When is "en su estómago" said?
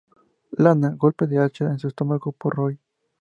1.69-2.31